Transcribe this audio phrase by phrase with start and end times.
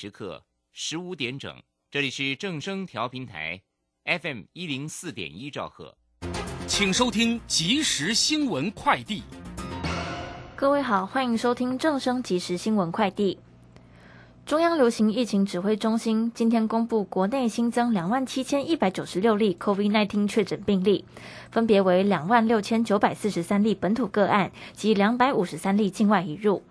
[0.00, 0.42] 时刻
[0.72, 1.54] 十五点整，
[1.90, 3.60] 这里是正声调频台
[4.06, 5.94] ，FM 一零四点一兆赫，
[6.66, 9.22] 请收听即时新闻快递。
[10.56, 13.38] 各位好，欢迎收听正声即时新闻快递。
[14.46, 21.04] 中央流行疫情指挥中心今天公布，国内新增两万七千一百九十六例 COVID-19 确诊病例，
[21.50, 26.62] 分别为两万六千九百四十三例本土个案及两百五十三例境外移入。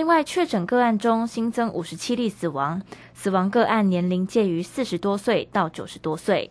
[0.00, 2.80] 另外，确诊个案中新增五十七例死亡，
[3.12, 6.50] 死亡个案年龄介于四十多岁到九十多岁。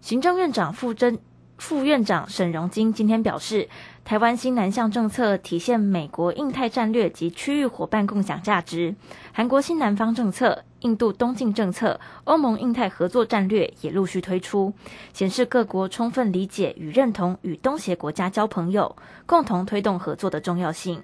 [0.00, 1.20] 行政院长副真
[1.58, 3.68] 副院长沈荣金今天表示，
[4.04, 8.94] 台湾新南向政策体现美国印太战略及区域伙伴共享价值，
[9.32, 10.62] 韩国新南方政策。
[10.80, 14.74] 印度东进政策、欧盟印太合作战略也陆续推出，
[15.14, 18.94] 显示各国充分理解与认同与东协国家交朋友，
[19.24, 21.02] 共同推动合作的重要性。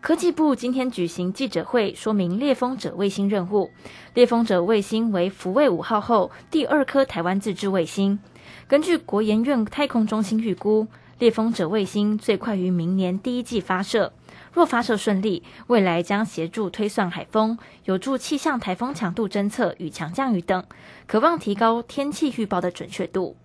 [0.00, 3.70] 科技部今天举行记者会，说明猎风者卫星任务。
[4.14, 8.18] 猎风者卫星为福卫五号后第二颗台湾自制卫星。
[8.66, 10.86] 根据国研院太空中心预估，
[11.18, 14.12] 猎风者卫星最快于明年第一季发射。
[14.52, 20.64] 若发射顺利，未来将协助推算海风，有助气象台风强度侦测与强降雨等，
[21.06, 23.36] 渴望提高天气预报的准确度。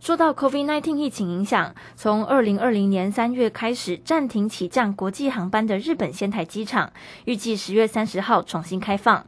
[0.00, 6.92] 受到 COVID-19 疫情影响，从二零二零年三月开始暂停起降国际航班的日本仙台机场，
[7.24, 9.26] 预计十月三十号重新开放。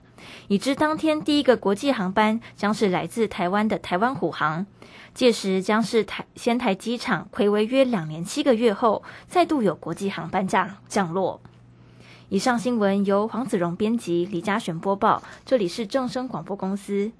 [0.48, 4.66] 已知当天第一个国际航班将是来自台湾的台湾虎航。
[5.12, 11.40] 届时将是台仙台机场睽违约两年七个月后，再度有国际航班降降落。
[12.28, 15.20] 以上新闻由黄子荣编辑，李嘉璇播报。
[15.44, 17.10] 这里是正声广播公司。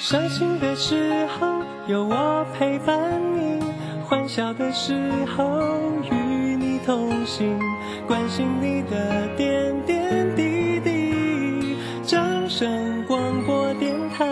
[0.00, 3.63] 伤心的时候有我陪伴你，
[4.08, 6.14] 欢笑的时候与
[6.56, 7.58] 你同行，
[8.06, 11.76] 关心你的点点滴滴。
[12.06, 12.34] 掌。
[12.48, 14.24] 声广播电台。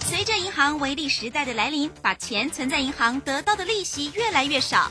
[0.00, 4.90] 随着银行微利时代的来临，把钱存在银行得到的利息越来越少。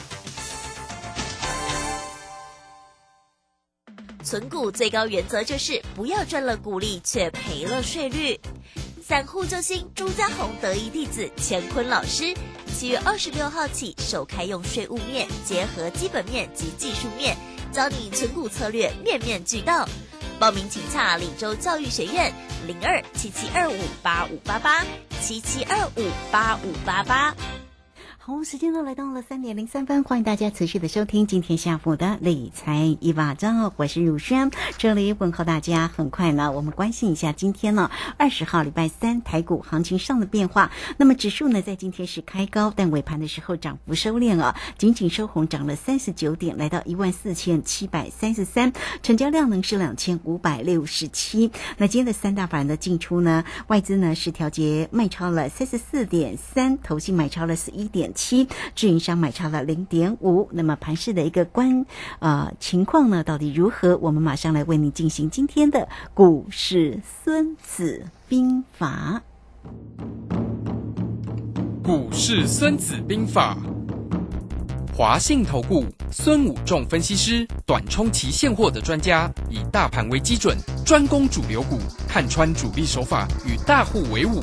[4.21, 8.39] 存股最高原则就是不要赚了股利却赔了税率。
[9.03, 12.33] 散户救星朱家红得意弟子乾坤老师。
[12.73, 17.35] 七月二十六号起，首开用税务面结合基本面及技术面，
[17.71, 19.87] 教你存股策略面面俱到。
[20.39, 22.33] 报名请洽领州教育学院
[22.65, 24.83] 零二七七二五八五八八
[25.21, 27.35] 七七二五八五八八。
[28.31, 35.89] 好，时间呢来到了三点零三分，欢迎大家持续的收听今天下午的理财一把照，我是如轩，这里问候大家。
[35.89, 40.71] 很快呢，我们关心一下今天呢二十号礼拜三台股行情上的变化。
[40.95, 48.71] 那么指数呢在今天是开高，但尾盘的时候涨幅收敛啊，仅仅收红，涨了三十九点，来到一万四千七百三十三，
[49.03, 51.51] 成交量呢是两千五百六十七。
[51.75, 58.13] 那今天的三大板的进出呢，外资呢是调节卖超了三十四点三，投信买超了十一点。
[58.21, 58.47] 七，
[58.81, 60.47] 运营商买超了零点五。
[60.51, 61.83] 那么盘市的一个关
[62.19, 63.97] 呃情况呢，到底如何？
[63.97, 69.23] 我们马上来为您进行今天的股市孙子兵法。
[71.83, 73.57] 股市孙子兵法，
[74.95, 80.55] 华信投顾孙武仲分析师，短冲期现货的专家，以大盘为基准，
[80.85, 84.41] 专攻主流股，看穿主力手法，与大户为伍。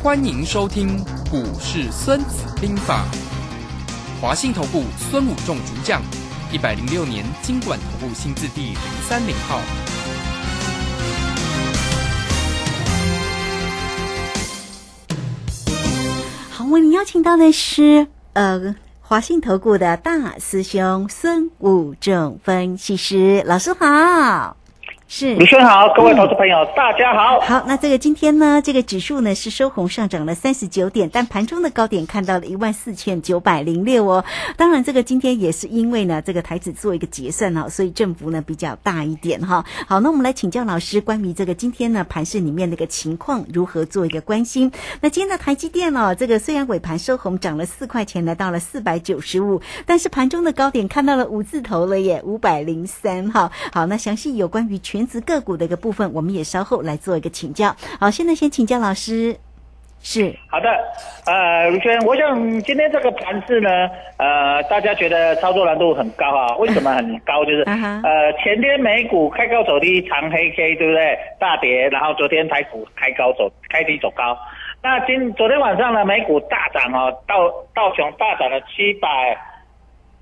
[0.00, 3.04] 欢迎收听《股市孙子兵法》，
[4.22, 6.00] 华信投顾孙武仲主讲，
[6.52, 9.60] 一百零六年经管投顾新字第零三零号。
[16.48, 24.56] 好，为您邀请到的是呃华信投顾的大师兄孙武仲分析师，老师好。
[25.10, 27.40] 是卢轩好，各位投资朋友，大家好。
[27.40, 34.22] 好，那这个今天呢，这个指数呢是收红上涨了三十九点，但盘中的高点看到了一万四千九百零六哦。
[34.58, 39.64] 当然，这个今天也是因为呢，这个台子做一个结算哦，所以振幅呢比较大一点哈。
[39.86, 44.70] 好，那我们来请教老师关于这个今天呢盘市里面的一个情况如何做一个关心。
[45.00, 53.50] 那今天的台积电哦，这个虽然尾盘收红涨了四块钱，来到了四百九十五，但是盘中的高点看到了五字头了耶，五百零三哈。
[53.72, 57.74] 好，那详细有关于全职个股的一个部分，我们也稍后来做一个请教。
[58.00, 59.36] 好，现在先请教老师。
[60.00, 60.70] 是好的，
[61.26, 63.68] 呃，卢轩，我想今天这个盘势呢，
[64.16, 66.56] 呃，大家觉得操作难度很高啊？
[66.58, 67.44] 为什么很高？
[67.44, 71.18] 就是 呃，前天美股开高走低，长黑 K，对不对？
[71.40, 74.38] 大跌，然后昨天台股开高走，开低走高。
[74.80, 79.36] 那今昨天晚上呢，美股大涨哦，道道琼大涨了七百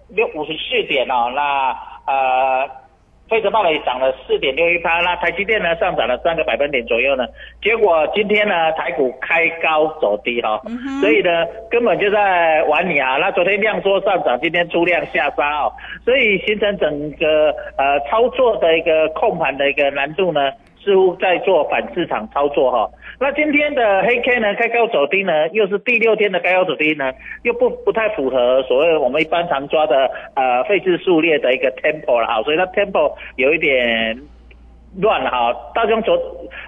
[0.08, 1.76] 六五十四点哦，那
[2.11, 2.86] 呃。
[3.28, 7.26] 费城半导体涨了四点六一趴，那台积电呢上涨了三个百分点左右呢。
[7.61, 10.61] 结果今天呢台股开高走低哈，
[11.00, 13.17] 所以呢根本就在玩你啊。
[13.17, 15.73] 那昨天量缩上涨，今天出量下杀哦，
[16.05, 20.52] 所以形成整个呃操作的一个控盘的一个难度呢。
[20.84, 22.88] 似乎在做反市场操作哈，
[23.19, 34.19] 那今天的黑 K 呢开高走低呢，又是第六天的开高走低呢，又不不太符合所谓我们一般常抓的呃费字数列的一个 tempo 了哈，所以它 tempo 有一点。
[35.00, 36.16] 乱了哈，大雄昨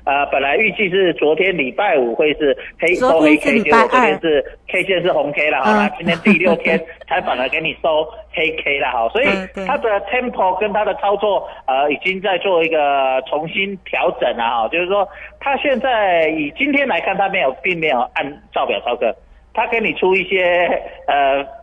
[0.05, 6.79] 呃本来预计是昨天礼拜五会是黑收黑 K，结果昨天是 K 线是红 K 了哈，那今天第六天
[7.09, 9.27] 才反而给你收黑 K 了哈，所以
[9.67, 15.09] 它的 tempo 跟它的操作呃已经在做一个重新调整了哈，就是说
[15.41, 19.11] 它现在以今天来看，它没有并没有按照表操作，
[19.55, 20.67] 它给你出一些
[21.07, 21.58] 呃。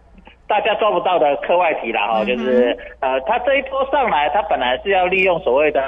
[0.47, 5.81] 大家抓不到的课外题了哈，就是呃，它这一波上来，它本来是要利用所谓的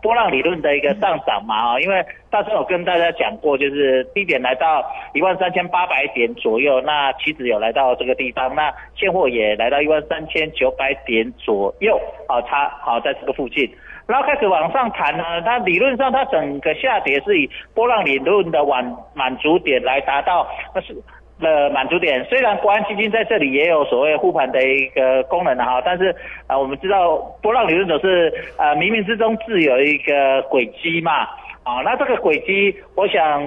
[0.00, 4.82] 波浪理论的一个上涨嘛啊，因为大家有跟大家讲过，就是低点来到
[5.12, 13.70] 一万三千八百点左右，那期指有来到这个地方，那现货也来到一万三千九百点左右啊，差好在这个附近，
[14.06, 20.96] 然后开始往上弹呢，它理论上它整个下跌是以波浪理论的满满足点来达到，那是。
[21.40, 26.14] 的满足点，虽然国安基金在这里也有所谓护盘的一个功能哈，但是
[26.46, 31.22] 啊，我们知道波浪理论者是呃冥冥之中自有一个轨迹嘛，
[31.62, 33.42] 啊，那这个轨迹，我想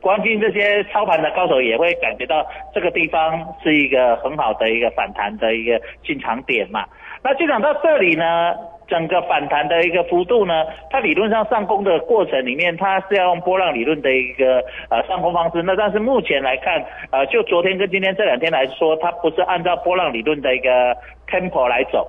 [0.00, 6.84] 国安基金这些操盘的高手也会感觉到这个地方是一个很好的一个反弹的一个进场点嘛，
[7.22, 8.54] 那进场到这里呢？
[8.88, 15.62] 整个反弹的一个幅度呢，它理论上上攻的过程里面，它是要用波浪理论的一个呃上攻方式。
[15.62, 20.96] 那但是目前来看，呃，就昨天跟今天这两天来说，它不是按照波浪理论的一个
[21.28, 22.06] tempo 来走，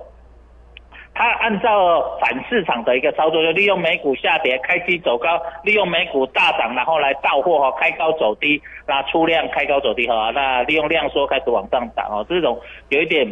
[1.14, 12.56] 它按照反市场的一个操作，就利用美股下跌开低走高，利用美股大涨然后来到货哈，开高走低，那出量开高走低哈，那利用量缩开始往上涨哦，这种
[12.90, 13.28] 有一点。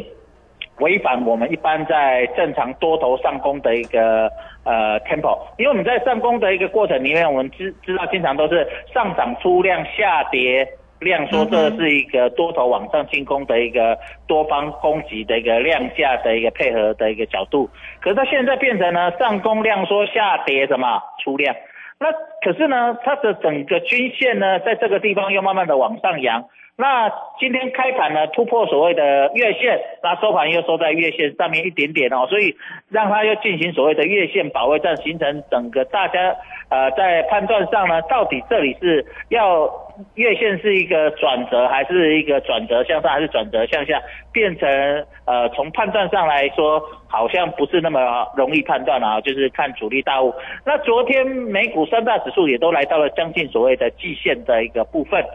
[0.79, 4.31] 违反我们一般在正常多头上攻的一个
[4.63, 10.67] 呃 tempo，因为我们在上攻的一个过程里面，我们知知道经常都是上涨出量下跌
[10.99, 13.97] 量缩，这是一个多头往上进攻的一个
[14.27, 17.69] 多方攻击的一个量价的一个配合的一个角度。
[17.99, 21.55] 可是它现在变成呢上攻量缩下跌什么出量，
[21.99, 22.11] 那
[22.43, 26.45] 可是呢它的整个均线呢在这个地方又慢慢的往上扬。
[26.79, 27.09] 那
[27.39, 32.55] 今天开盘呢，突破所谓的月线，那收盘又收在月线上面一点点哦，所以
[32.89, 36.35] 让它又进行所谓的月线保卫战，形成整个大家
[36.69, 39.67] 呃在判断上呢，到底这里是要
[40.13, 43.99] 月线是一个转折，还是一个转折向上，还是转折向下，
[44.31, 44.69] 变成
[45.25, 47.99] 呃从判断上来说，好像不是那么
[48.35, 50.31] 容易判断啊，就是看主力大户。
[50.63, 55.25] 那昨天美股三大指数也都来到了将近所谓的季线的一个部分。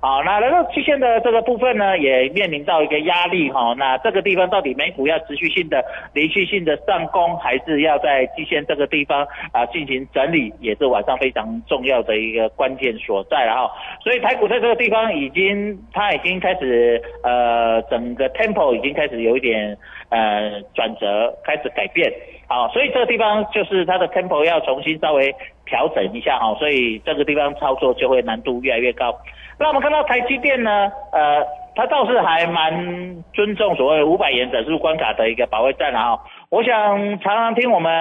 [0.00, 3.74] 好，那来到期限的这个部分呢，也面临到一个压力哈。
[3.76, 13.72] 那这个地方到底美股要持续性的、连续性的上攻，还是要在期限这个地方啊进行整理，也是晚上非常重要的一个关键所在了哈。
[14.00, 19.76] 所以台股在这个地方已经，它已经开始呃，整个 tempo 已经开始有一点
[20.10, 22.08] 呃转折，开始改变。
[22.46, 25.34] 好，所以这个地方就是它的 tempo 要重新稍微
[25.66, 26.54] 调整一下哈。
[26.54, 29.12] 所以这个地方操作就会难度越来越高。
[29.58, 36.18] 那我们看到台积电呢，呃，它倒是还蛮尊重所谓五百元整数关卡的一个保卫战啊。
[36.50, 37.92] 我想常常听我们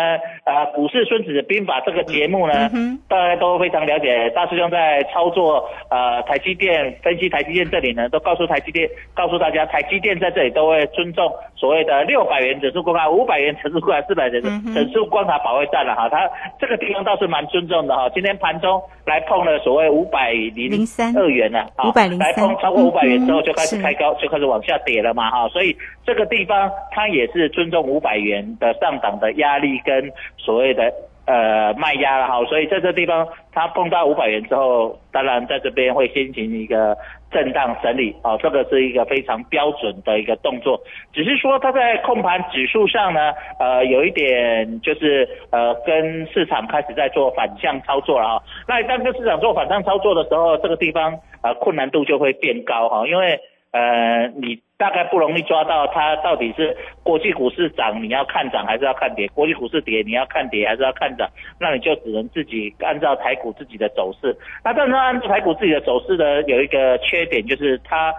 [0.45, 2.71] 呃股市孙子兵法这个节目呢，
[3.09, 4.29] 大家都非常了解。
[4.29, 16.07] 大师兄在操作呃台积电分析台积电这里呢，都告诉台积电，告诉大家台积电在这里都会尊重所谓的六百元指数关卡、五百元指数关卡、四百元指数关卡保卫战了哈。
[16.07, 18.09] 他这个地方倒是蛮尊重的哈。
[18.13, 25.49] 今天盘中来碰了所谓五百零三二元了，五百零来碰超过五百元之后就开始开高，就开始往下跌了嘛哈。
[25.49, 25.75] 所以
[26.05, 28.36] 这个地方它也是尊重五百元。
[28.59, 30.93] 的上涨的压力跟所谓的
[31.25, 36.95] 呃卖压了哈，所以在这地方它碰到五百元之后，当然在这边会先行一个
[37.29, 40.79] 震荡整理啊，这个是一个非常标准的一个动作，
[41.11, 53.39] 只是说它在控盘指数上呢，呃有一点就是呃跟市场开始在做反向操作了啊，那当跟市场做反向操作的时候，这个地方呃困难度就会变高哈，因为
[53.71, 54.59] 呃你。
[54.77, 61.27] 大概不容易抓到它到底是国际股市涨你要看涨还是要看跌，国际股市跌你要看跌还是要看涨，
[61.59, 64.37] 那你就只能自己按照台股自己的走势。
[64.63, 68.13] 那但是按照台股自己的走势呢，有一个缺点就是它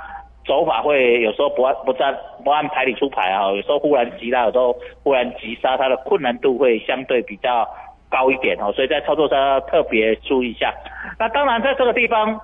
[0.45, 7.65] 走法会有时候不按不按不按牌理出牌啊，有时候忽然急拉，有时候忽然急杀，它的困难度会相对比较
[8.11, 10.75] 高一点哦，所以在操作上要特别注意一下。
[11.21, 12.41] 那当然在这个地方。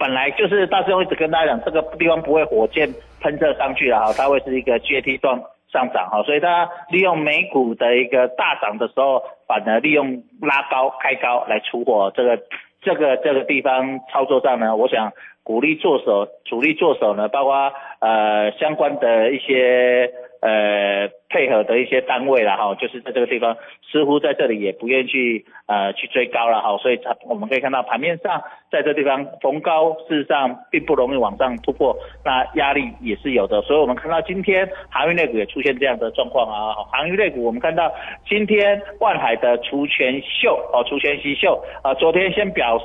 [0.00, 2.88] 本来就是大师兄一直跟大家讲，这个地方不会火箭
[3.20, 5.38] 喷射上去了哈，它会是一个阶梯状
[5.70, 12.38] 上涨哈，所以大家利用美股的一个大涨的时候，反而利用拉高开高来出货，这个
[12.80, 20.10] 这个这个地方操作上呢，我想鼓励做手，主力做手呢，包括呃相关的一些。
[20.40, 23.56] 呃，配合的一些单位了哈，就是在这个地方，
[23.92, 31.94] 似乎在这里也不愿意去呃去追高了哈，所以它我们可以看到盘面上，在这地方逢高事实上并不容易往上突破，
[32.24, 37.92] 那压力也是有的，所以我们看到今天航运类股也出现这样的状况啊，航运类股我们看到
[38.26, 42.84] 今天万海的除权秀哦，除权息秀啊，昨天先表示。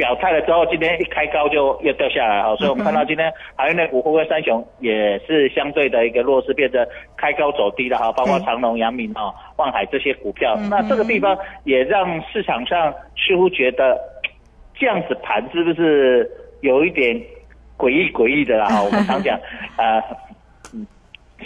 [0.00, 6.82] 表态了之后，今天一开高就又掉下来哈，所以我们看到今天海运类股、货柜三雄也是相对的一个弱势，变成
[7.18, 9.28] 开高走低的哈，包括长隆、阳明啊、
[9.58, 10.56] 万海这些股票。
[10.70, 14.00] 那这个地方也让市场上似乎觉得
[14.74, 16.26] 这样子盘是不是
[16.62, 17.14] 有一点
[17.76, 18.68] 诡异诡异的啦？
[18.68, 19.38] 哈， 我们常讲
[19.76, 20.02] 呃。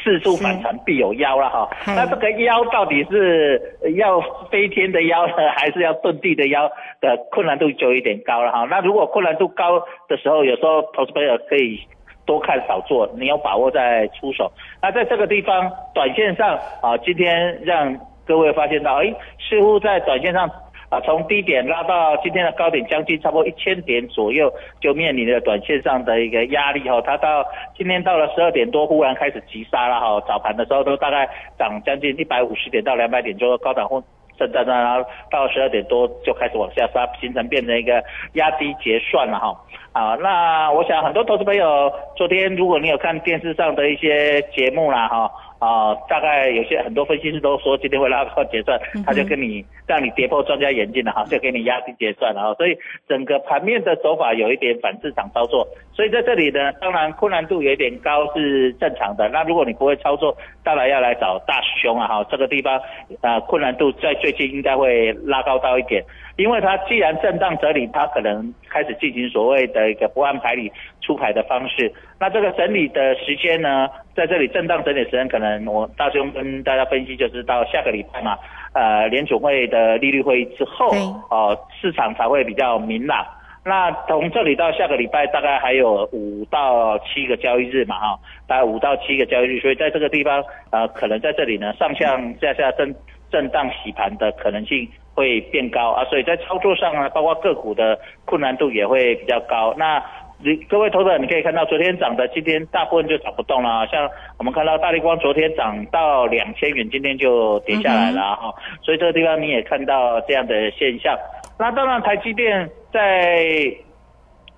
[0.03, 4.21] 四处反弹必有妖了哈，那这个妖到底是要
[4.51, 6.69] 飞天的妖呢，还是要遁地的妖
[7.05, 8.67] 的困难度就有点高了哈。
[8.71, 11.79] 那如果困难度高的时候，有时候投资朋友可以
[12.25, 14.51] 多看少做，你有把握再出手。
[14.81, 17.95] 那在这个地方，短线上啊，今天让
[18.27, 20.51] 各位发现到，哎，似乎在短线上。
[20.91, 27.01] 啊，从低点拉到今天的高点，将近差不多一千点左右，就面临着短线上的一个压力哈。
[27.01, 27.45] 它到
[27.77, 30.21] 今天到了十二点多，忽然开始急杀了哈。
[30.29, 31.27] 早盘的时候都大概
[31.59, 34.01] 涨将近一百五十点到两百点，左右高档或
[34.39, 38.03] 震荡然后到十二点多就开始往下杀，形成变成一个
[38.35, 39.55] 压低结算了哈。
[39.95, 45.31] 啊，那我想很多投资朋友昨天如果你有看电视上的一些节目啦哈。
[45.61, 52.77] 啊，大概有些很多分析师都说今天会拉高结算，他就跟你让你跌破专家眼镜了哈，就给你压低结算了哈，所以
[53.09, 59.27] 整个盘面的手法有一点反市场操作，所以在这里呢，当然困难度有一点高是正常的。
[59.31, 62.79] 那如果你不会操作，当然要来找大师兄啊哈，这个地方
[63.23, 66.05] 啊困难度在最近应该会拉高到一点。
[66.37, 71.93] 因为它既然震荡整理，它可能开始进行所谓的一个不按牌理出牌的方式。
[72.19, 78.37] 那这个整理的时间呢，在这里震荡整理时间，可能我大兄跟大家分析，就是到下个礼拜嘛，
[78.73, 80.89] 呃，联储会的利率会议之后，
[81.31, 83.25] 哦，市场才会比较明朗。
[83.65, 92.95] 那从这里到下个礼拜，大概还有五到七个交易日嘛，哈，大概五到七个交易日，所以在这个地方，呃，可能在这里呢，上上下下震
[93.31, 94.89] 震荡洗盘的可能性。
[95.15, 99.75] 会变高啊，所以在操作上呢，包括个股的困难度也会比较高。
[99.79, 100.03] 那
[100.43, 103.87] 你各位投资者，你可以看到昨天涨的，今天大部分就涨不动了。
[103.87, 108.55] 像我们看到大力光昨天涨到两千元，今天就跌下来了哈。
[108.83, 111.17] 所以这个地方你也看到这样的现象。
[111.59, 113.75] 那当然，台积电在。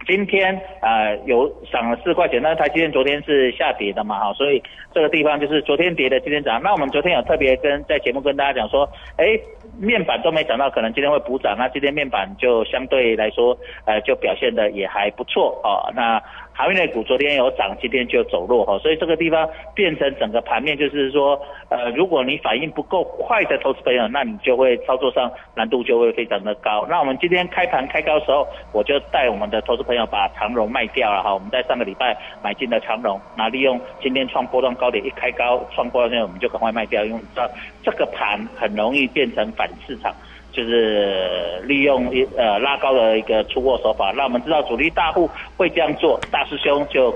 [0.06, 4.62] 今天呃有涨了四块钱，那台今天昨天是下跌的嘛哈，所以
[4.94, 6.62] 这个地方就是昨天跌的，今天涨。
[6.62, 9.38] 那我们昨天有特别跟在节目跟大家讲说，哎，
[9.78, 15.90] 面板都没涨到，可能今天会补涨，那今天面板就相对来说呃就表现的也还不错哦。
[15.94, 16.22] 那
[16.56, 26.86] 航运类股昨天有涨，今天就走弱哈，所以这个地方变成整个盘面就是说，呃，如果你反应不够快的投资朋友，那你就会操作上难度就会非常的高。
[26.88, 30.06] 那我们今天开盘开高的时候，我就带我们的投资朋友。
[30.08, 37.50] 把长荣卖掉了哈，我们在上个礼拜买进的长荣，那利用今天创波段高点一开高创波段，我们就赶快卖掉，因为知道
[37.82, 40.14] 这个盘很容易变成反市场，
[40.56, 47.14] 就是利用一呃拉高的一个出货手法，那我们知道主力大户会这样做，大师兄就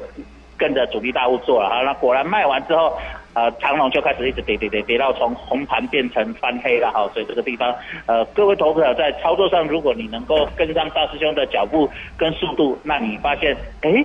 [0.59, 2.93] 跟着主力大户做了哈，那果然卖完之后。
[3.33, 7.73] 呃，长龙就开始一直跌跌跌跌到从红盘变成翻黑了哈，所以这个地方，
[8.07, 14.05] 呃，各位投资者在操作上，如果你能够跟上大师兄的脚步跟速度，那你发现，哎，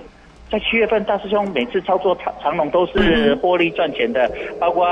[0.50, 4.88] 在七月份大师兄每次操作长长龙都是获利赚钱的，包括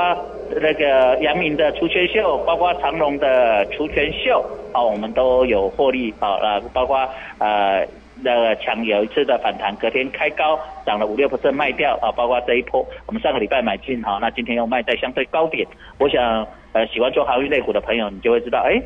[0.60, 7.08] 那个阳明的除权秀，包括长龙的除权秀，啊，我们都有获利啊，呃，包括
[7.38, 7.86] 呃。
[8.22, 10.56] 那个强有一次的反弹，隔天开高
[10.86, 15.66] 涨了五六 percent 卖掉啊，包括这一波，我们上个礼拜买进哈，那今天又卖在相对高点，
[15.98, 18.80] 我想呃喜欢做航运类股的朋友，你就会知道哎。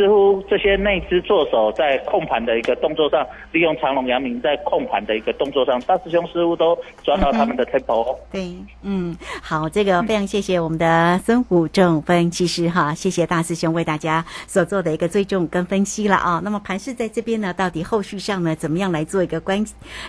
[0.00, 8.16] 似乎这些内资做手在控盘的一个动作上，利用长隆、阳明在控盘的一个动作上，大师兄似乎都抓到他们的 tempo。
[8.32, 16.40] 对，嗯，好，这个非常谢谢我们的孙虎正分析师哈，谢谢大师兄为大家所做的一个追踪跟分析了啊。
[16.42, 19.62] 那么盘势在这边呢，到底后续上呢，怎么样来做一个观，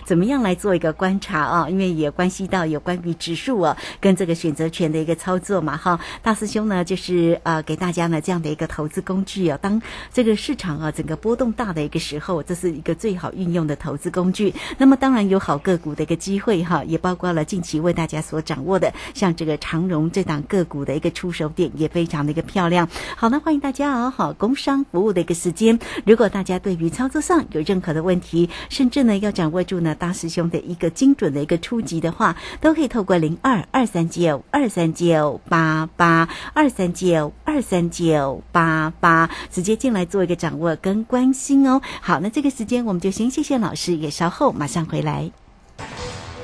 [0.06, 1.68] 怎么样来做一个观察啊？
[1.68, 6.00] 因为也关系到有关于指数啊，跟这个选择权的一个操作嘛哈。
[6.22, 9.81] 大师兄呢，就是呃给大家呢这样的一个投资工具啊，当
[10.12, 14.54] 这个市场啊，整个波动大的一个时候，这是一个最好运用的投资工具。
[14.78, 22.88] 那么当然有好个股的一个机会哈，也包括了近期为大家所掌握的，像这个长荣这档个股的一个出手点也非常的一个漂亮。
[23.16, 25.78] 好，那欢迎大家哦，好工商服务的一个时间。
[26.04, 39.30] 如果大家对于操作上有任何的问题，甚至呢要掌握住呢大师兄的一个精准的一个初级的话，都可以透过零二二三九二三九八八二三九二三九八八
[39.62, 39.72] 接。
[39.82, 41.80] 进来做一个掌握跟关心哦。
[42.00, 45.28] 好，那这个时间我们就先谢谢老师，也稍后马上回来。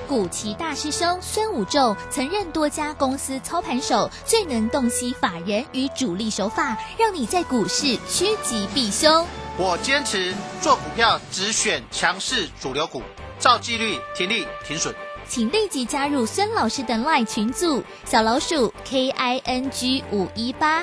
[0.09, 9.25] 古奇大师兄孙武仲曾任多家公司操盘手，最能洞悉法人与主力手法，让你在股市趋吉避凶。
[9.57, 13.03] 我坚持做股票只选强势主流股，
[13.39, 14.93] 照纪律停利停损。
[15.29, 20.83] 请立即加入孙老师的 LINE 群组，小老鼠 K I N G 五一八，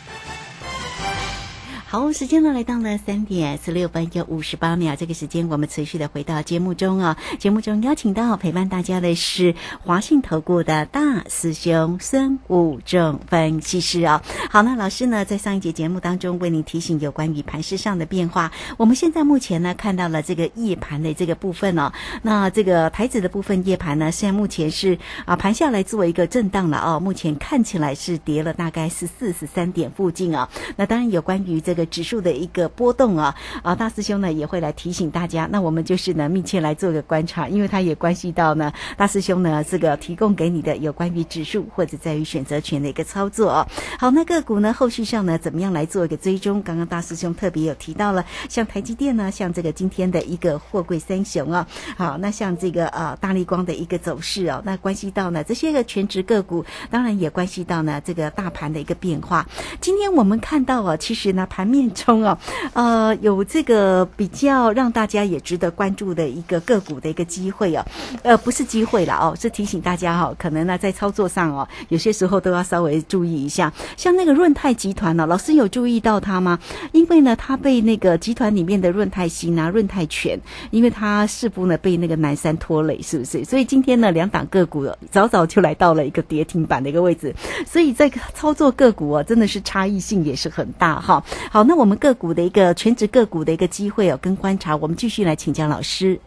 [1.91, 4.95] 好，时间呢来到了三点十六分又五十八秒。
[4.95, 7.17] 这个时间我们持续的回到节目中啊。
[7.37, 14.23] 节目中邀请到陪伴大家的是华信投顾的大师兄孙武正分析师啊。
[14.49, 18.53] 好，那老师呢在上一节节目当中为您提醒有关于盘势上的变化。
[18.77, 21.91] 我们现在目前呢看到了这个夜盘的这个部分哦。
[22.21, 26.97] 那这个台子的部分夜盘呢，现在目前是啊盘下来做一个震荡了啊。
[27.01, 30.47] 目前看起来是跌了大概是四十三点附近啊。
[30.77, 31.80] 那当然有关于这个。
[31.85, 35.47] 指数的一个波动啊啊，大师兄呢也会来提醒大家。
[35.51, 43.67] 那我们就是呢密切来做个观察，因为它也关系到呢大师兄呢这个提供给你的有关于指数或者在于选择权的一个操作啊。
[43.97, 46.61] 好，那个股呢后续上呢怎么样来做一个追踪？
[46.61, 51.65] 刚刚大师兄特别有提到了，像台积电呢，像这个今天的一个货柜三雄啊。
[51.97, 59.47] 好，那像这个呃大力光的一个走势哦，那关系到呢这些个全职个股，当然也关系到呢这个大盘的一个变化。
[59.79, 61.70] 今天我们看到啊，其实呢盘。
[61.71, 62.37] 面中哦，
[62.73, 67.85] 呃，有这个比较让大家也值得关注的一个个股的一个机会哦，
[68.23, 73.71] 呃，不是机会了哦，是提醒大家哈，可能呢在操作上哦，有些时候都要稍微注意一下。
[73.95, 76.59] 像那个润泰集团呢，老师有注意到它吗？
[76.91, 80.37] 因为呢，它被那个集团里面的润泰新啊、润泰全，
[80.71, 83.43] 因为它似乎呢被那个南山拖累，是不是？
[83.45, 87.33] 所以今天呢，两档个股早早就来到了一个跌停板的一个位置，
[87.65, 91.23] 所以在操作个股啊，真的是差异性也是很大哈。
[91.49, 91.60] 好。
[91.67, 96.19] 那我们个股的一个全职个股的一个机会哦，跟观察，我们继续来请教老师。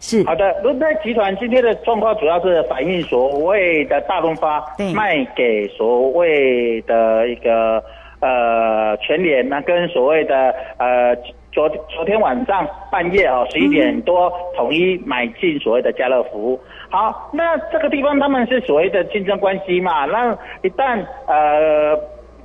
[0.00, 4.62] 是好的，轮泰集团今天的状况主要是反映所谓的大润发
[4.94, 7.82] 卖给所谓的一个
[8.20, 11.16] 呃全联，那跟所谓的呃
[11.52, 16.60] 昨昨天晚上半夜哦十一点多统一买进所谓的家乐福。
[16.90, 20.04] 好，那这个地方他们是所谓的竞争关系嘛？
[20.04, 21.98] 那一旦呃。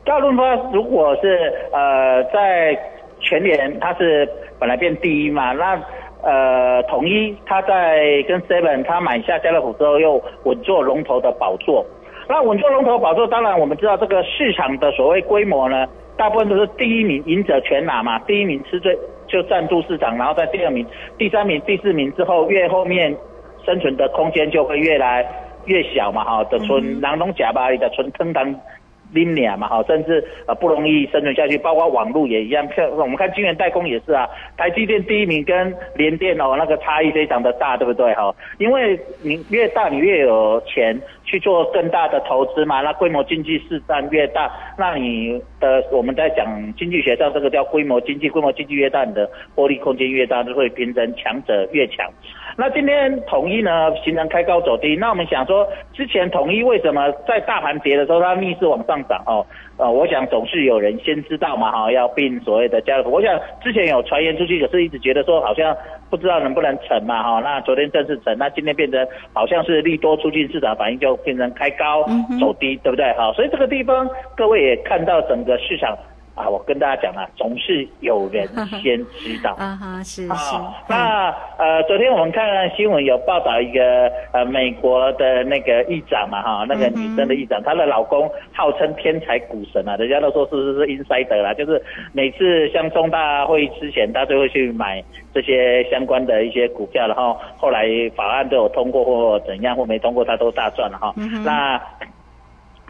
[0.10, 2.76] 大润发如果是呃在
[3.20, 4.28] 全年它是
[4.60, 5.80] 本来变第一嘛，那
[6.24, 11.86] 呃统一它在跟 Seven 它买下家乐福之后又稳坐龙头的宝座。
[12.28, 20.84] 那稳坐龙头宝座，当然我们知道这个市场的所谓规模呢，大部分都是第一名赢者全拿嘛，第一名吃最就占住市场，然后在第二名、
[21.20, 23.16] 第三名、第四名之后，越后面
[23.64, 25.24] 生存的空间就会越来
[25.66, 28.60] 越小嘛，哈，的村南东甲巴里的村坑塘。
[29.14, 32.68] 拎脸嘛，哈，甚至呃不容易生存下去，包括网络也一样。
[32.76, 38.34] 像我们看晶圆代工也是啊，台积电第一名跟联电哦，那个差异非常的大，对不对哈？
[38.58, 46.46] 因为你越大，你越有钱去做更大的投资嘛，那规模经济市占越大，那你的我们在讲
[46.78, 52.06] 经济学上这个叫规模经济，规模经济越大，你的获利空间越大，就会变成强者越强。
[52.60, 59.46] 那今天统一呢形成开高走低，那我们想说，之前统一为什么在大盘跌的时候它逆势往上涨哦？
[59.78, 63.12] 呃，我想总是有人先知道嘛哈，要并所谓的家乐福。
[63.12, 65.74] 我想之前有传言出去，可是一直觉得说好像
[66.10, 67.40] 不知道能不能成嘛哈。
[67.42, 72.04] 那昨天正式成，那今天变成好像是利多出尽，市场反应就变成开高
[72.42, 73.32] 走低，对不对哈？
[73.32, 75.98] 所以这个地方各位也看到整个市场。
[76.40, 78.48] 啊，我跟大家讲啊，总是有人
[78.82, 80.56] 先知道 啊哈，是是。
[80.88, 82.44] 那呃，昨天我们看
[82.76, 91.82] 新闻有报道一个呃美国的那个议长嘛哈，那个女生的议长，她的老公号称天才股神啊，人家都说是是是 insider 啦，就是
[92.14, 101.14] 每次像重大会议之前，他都会去买这些相关的一些股票，然后后来法案都有通过或怎样或没通过，他都大赚了哈。
[101.44, 101.82] 那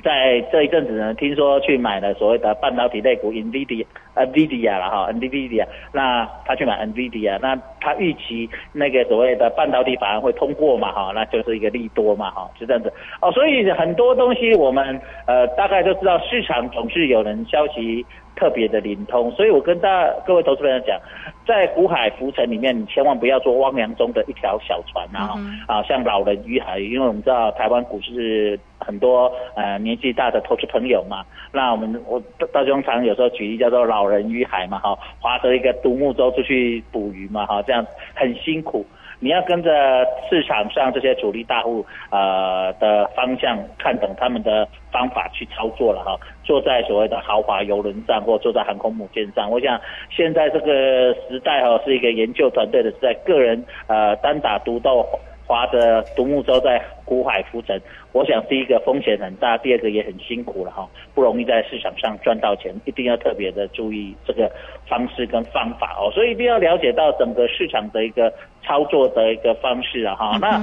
[0.04, 3.32] 在这一阵子呢，听说去买了所谓的半导体类股
[4.26, 18.06] ，NVIDIA，NVIDIA 了哈，NVIDIA，那他去买 NVIDIA，那他预期那个所谓的半导体法案会通过嘛哈，那就是一个利多嘛哈，就这样子哦，所以很多东西我们呃大概都知道，市场总是有人消息。
[18.36, 20.98] 特别的灵通，所以我跟大各位投资人讲，
[21.46, 25.36] 在股海浮沉里面，你千万不要做汪洋中的一条小船啊！
[25.68, 32.22] 啊，像老人与海，因为我们知道台湾股市很多呃年纪大的投资朋友嘛，那我们我
[32.54, 38.86] 大中常有时候举例叫做老人与海嘛，哈，划着一个独木舟出去捕鱼嘛，哈，这样很辛苦。
[39.22, 49.78] 你要跟着市场上这些主力大户呃的方向看等他们的方法去操作了哈，坐在所谓的豪华游轮上或坐在航空母舰上，我想
[50.10, 55.06] 现在这个时代哈是一个研究团队的时代，个人呃单打独斗。
[55.50, 57.82] 划着独木舟在股海浮沉，
[58.12, 64.48] 我想第一个风险很大，第二个也很辛苦了哈，不容易在市场上赚到钱，一定要特别的注意这个
[64.88, 68.32] 方式跟方法哦，所以一定要了解到整个市场的一个
[68.64, 70.38] 操作的一个方式啊哈。
[70.40, 70.62] 那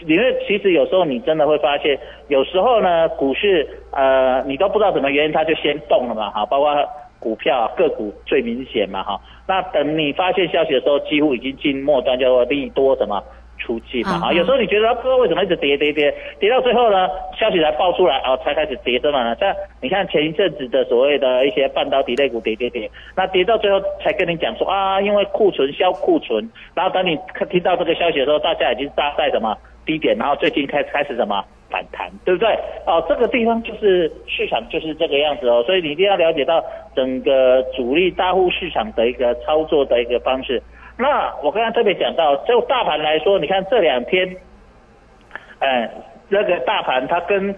[0.00, 1.98] 因为其实有时候你真的会发现，
[2.28, 6.76] 有时候呢股市呃你都不知道什么原因它就先动了嘛哈，包括
[7.18, 13.24] 股票个股最明显嘛哈，那等你发现消息的时候，几乎已经进末端叫做利多什么。
[13.62, 19.32] 出尽嘛啊，有时候你觉得不知道为什么一直跌跌跌，跌到最后呢，消息才爆出来啊，才开始跌的嘛？
[19.36, 27.16] 像你看前一阵子的所谓的一些半导体类股跌跌跌，那跌到最后才跟你讲说啊，因为库存销库存，然后等你
[27.48, 32.48] 听到这个消息的时候，大家已经扎在什么低点，然后最近开开始什么反弹，对不对？
[32.86, 36.62] 哦，这个地方就是市场就是这个样子哦，所以你一定要了解到
[36.96, 40.60] 整个主力大户市场的一个操作的一个方式。
[41.02, 44.36] 那我刚刚特别讲到，就大盘来说，你看这两天，
[45.58, 45.90] 哎，
[46.28, 47.52] 那个大盘它跟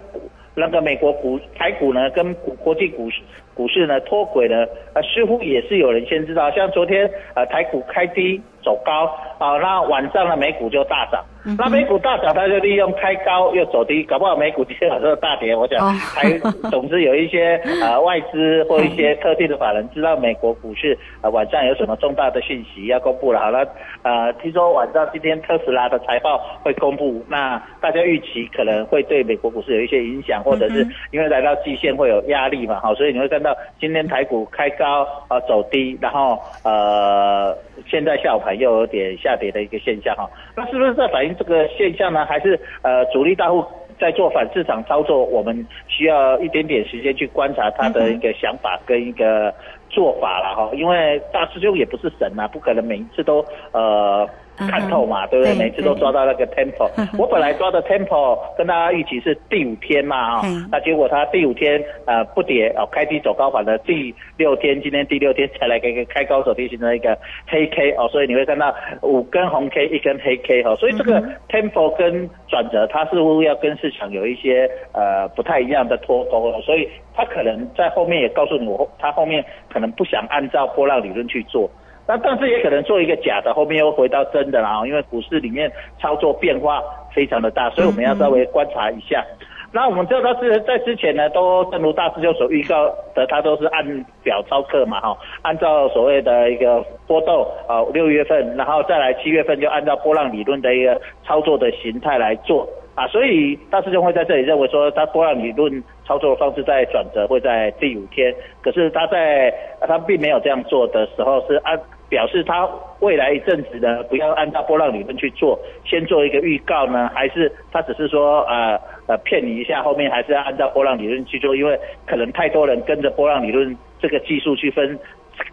[0.54, 3.20] 那个美国股台股呢，跟国国际股市
[3.54, 9.04] 股市呢脱轨呢，呃，似乎也是有人先知道，像昨天呃台股开低走高，
[9.38, 11.24] 啊，那晚上呢美股就大涨。
[11.58, 15.54] 那美股大涨，它就利用开高又走低，搞不好美股今天晚上大跌。
[15.54, 16.26] 我想还
[16.70, 23.38] 总之有一些呃外资或一些特定的法人知道美国股市呃晚上有什么重大的讯息要公布了。
[23.40, 23.58] 好了，
[24.04, 37.54] 呃，听说晚上今天特斯拉的财报会公布，那大家预期可能会对美国股市有一些影响，或者是因为来到季线会有压力嘛，好，所以你会看到今天台股开高啊走低，然后呃
[37.86, 41.36] 现在下午盘又有点下跌的一个现象哈，那是不是在反映？
[41.38, 43.62] 这个现象呢，还是呃主力大户
[44.00, 49.54] 在做反市场操作，我们需要一点点时间去观察他的一个想法跟一个
[49.90, 54.26] 做法了哈，因为大师兄也不是神啊，不可能每一次都呃。
[54.56, 55.54] 看透嘛，对不对？
[55.54, 56.88] 每次都抓到那个 tempo。
[57.18, 81.70] 我本来抓的 tempo 跟大家预期是第五天嘛，啊，那结果它第五天呃不跌哦，开低走高，反的第六天，今天第六天才来个个开高走低形成一个黑 K 哦，所以你会看到五根红 K 一根黑 K 哈，所以这个 tempo 跟转折，它似乎要跟市场有一些呃不太一样的脱钩了，所以它可能在后面也告诉你，我它后面可能不想按照波浪理论去做。
[82.06, 86.82] 那但是也可能做一个假的，后面又回到真的啦，因为股市里面操作变化
[87.14, 89.24] 非常的大，所以我们要稍微观察一下。
[89.72, 111.80] 那我们知道他是在之前呢，都正如大师兄所预告的，他都是按表操课嘛，哈，按照所谓的一个波动啊，六月份，然后再来七月份就按照波浪理论的一个操作的形态来做啊，所以大师兄会在这里认为说，他波浪理论操作的方式在转折会在第五天，可是他在他并没有这样做的时候是按。
[112.08, 112.68] 表示他
[113.00, 124.98] 未来一阵子呢，不要按照波浪理论去做，先做一个预告呢，还是他只是说呃呃骗你一下，后面还是要按照波浪理论去做，因为可能太多人跟着波浪理论这个技术去分，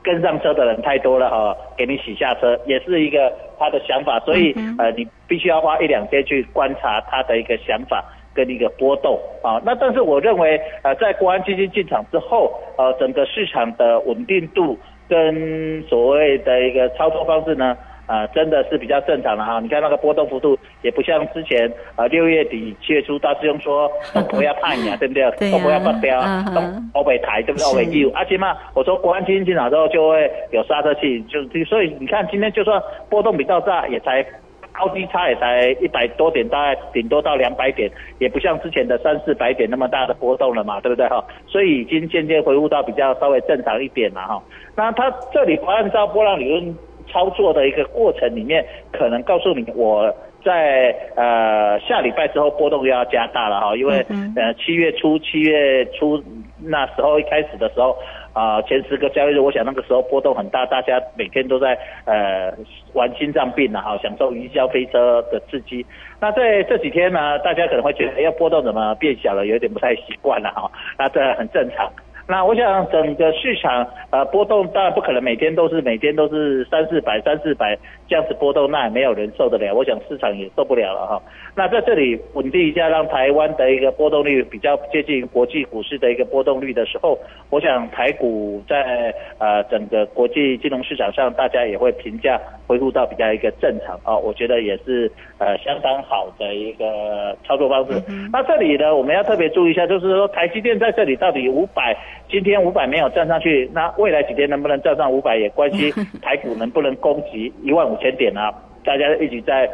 [0.03, 8.03] 跟上车的人太多了哈，给你洗下车，也是一个他的想法，所以呃你必须要花一两天去观察他的一个想法
[8.35, 9.59] 跟一个波动啊。
[9.65, 14.77] 那但是我认为呃在国安基金进场之后，呃整个市场的稳定度。
[15.11, 17.75] 跟所谓的一个操作方式呢，
[18.07, 19.59] 呃，真的是比较正常的哈。
[19.59, 25.29] 你看那个波动幅度也不像之前啊，六月底七月初大师兄说都 不要怕你啊，对不对？
[25.51, 26.21] 都不要发飙，
[26.55, 26.61] 都
[26.93, 27.65] 欧北台对不对？
[27.67, 34.25] 欧北基而且嘛，我说国安基金进场之后就会有刹车器，就所以你看今天就算波动比较大，也才。
[34.73, 41.23] 高低差也才一百多点，大概顶多到两百点，也不像之前的三四百点那么大的波动了嘛，对不对哈？
[41.47, 44.41] 所以已经渐渐恢复到比较稍微正常一点了哈。
[44.75, 46.75] 那它这里不按照波浪理论
[47.11, 54.05] 操作的一个过程里面，可能告诉你我在呃下礼拜之后波动又要加大了哈，因为
[54.35, 56.23] 呃七月初七月初
[56.59, 57.97] 那时候一开始的时候。
[58.33, 62.53] 啊，前十个交易日，我想那个时候波动很大，大家每天都在呃
[62.93, 65.85] 玩心脏病了哈，享受云霄飞车的刺激。
[66.19, 70.71] 那在这几天呢，大家可能会觉得，哎呀，波动怎么变小了，有点不太习惯了哈。
[70.97, 71.91] 那这很正常。
[72.27, 79.73] 那我想整个市场呃波动当然不可能每天都是每天都是三四百三四百这样子波动，那也没有人受得了。
[79.73, 81.21] 我想市场也受不了了哈。
[81.55, 87.17] 那在这里稳定一下，让台湾的一个波动率比较接近国际股市的一个波动率的时候，
[87.49, 94.17] 我想台股在呃整个国际金融市场上，大家也会评价恢复到比较一个正常啊。
[94.17, 98.01] 我觉得也是呃相当好的一个操作方式。
[98.31, 101.97] 那这里呢，我们要特别注意一下，就是说台积电在这里到底五百。
[102.31, 105.91] 今天五百没有站上去，那未来几天能不能站上五百也关系
[106.23, 108.49] 台股能不能攻击一万五千点啊？
[108.85, 109.69] 大家一起在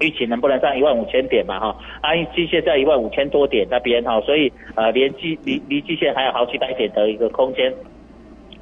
[0.00, 1.60] 预期能不能上一万五千点嘛？
[1.60, 7.70] 哈，安基线在一万五千多点那边哈，所以呃，连基离离基线还有好几百点的一个空间，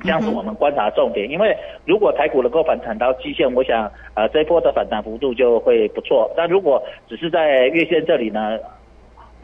[0.03, 1.31] 这样子我们观察重点。
[1.31, 6.29] 因为如果台股能够反弹到基线，我想呃这波的反弹幅度就会不错。
[6.37, 8.59] 但如果只是在月线这里呢？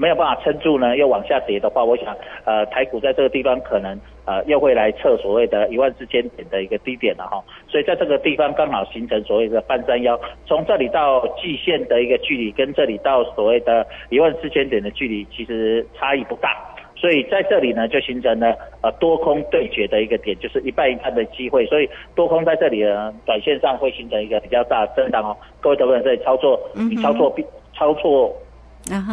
[0.00, 7.38] 没有办法撑住呢，又往下跌的话，我想，呃，台股在这个地方可能，呃，又会来测所谓的一万四千点的一个低点了哈。
[7.68, 16.56] 所以在这个地方刚好形成所谓的半山腰，从这里到季线的一个距离，跟这里到所谓的一万四千点的距离，其实差异不大。
[16.96, 21.66] 所以在这里呢，就形成了呃多空对决的一个点，就是一半一半的机会。
[21.66, 25.36] 所以多空在这里呢，短线上会形成一个比较大的震荡哦。
[25.60, 28.34] 各位投资人这里操作，你操作必操作。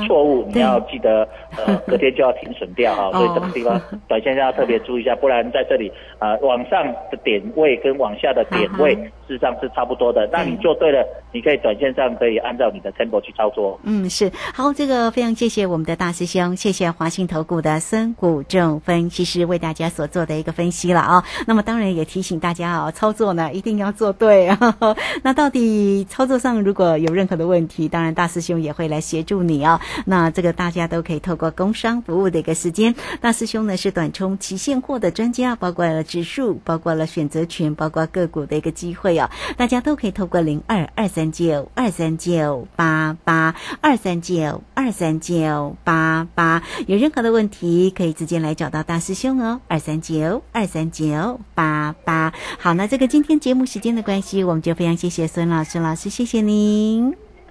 [0.07, 8.95] 错误，你要记得，呃，隔天就要停损掉啊， 所以这个地方 短线要特别注意一下，不然在这里，呃，往上的点位跟往下的点位
[9.27, 10.27] 事实上是差不多的。
[10.31, 13.79] 那你做对了，你可以短线上可以按照你的 tempo 去操作。
[13.83, 21.23] 嗯，是好，这个非常谢谢我们的大师兄，谢谢华信投顾的孙谷正分析师为大家所做的一个分析了啊。
[21.45, 24.57] 那么当然也提醒大家啊，操作呢一定要做对啊。
[25.23, 29.57] 那到底操作上如果有任何的问题，当然大师兄也会来协助你。
[29.66, 29.66] 啊，
[30.05, 52.33] 那这个大家都可以透过工商服务的一个时间，大师兄呢是短冲期现货的专家，包括了指数，包括了选择权，包括个股的一个机会哦，大家都可以透过零二二三九二三九八八二三九二三九八八，有任何的问题可以直接来找到大师兄哦，二三九二三九八八。
[52.59, 57.26] 好，那这个今天节目时间的关系，我们就非常谢谢孙老师老师，谢谢您。